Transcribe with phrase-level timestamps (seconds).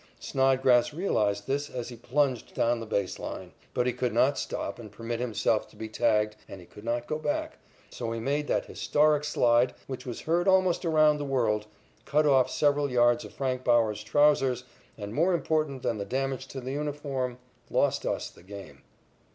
[0.19, 4.79] Snodgrass realized this as he plunged down the base line, but he could not stop
[4.79, 7.59] and permit himself to be tagged and he could not go back,
[7.91, 11.67] so he made that historic slide which was heard almost around the world,
[12.03, 14.63] cut off several yards of Frank Baker's trousers,
[14.97, 17.37] and more important than the damage to the uniform,
[17.69, 18.81] lost us the game.